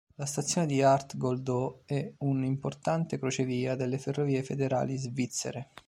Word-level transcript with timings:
La 0.15 0.25
stazione 0.25 0.65
di 0.65 0.81
Arth-Goldau 0.81 1.81
è 1.85 2.11
un 2.21 2.43
importante 2.43 3.19
crocevia 3.19 3.75
delle 3.75 3.99
Ferrovie 3.99 4.41
Federali 4.41 4.97
Svizzere. 4.97 5.69